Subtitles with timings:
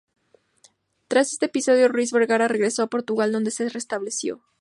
[1.07, 4.41] Tras este episodio, Ruiz Vergara regresó a Portugal, donde se estableció.